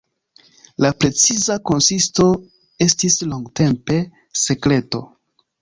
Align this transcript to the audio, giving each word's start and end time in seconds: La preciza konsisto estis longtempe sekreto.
La 0.85 0.89
preciza 1.03 1.57
konsisto 1.71 2.27
estis 2.87 3.21
longtempe 3.35 4.03
sekreto. 4.49 5.05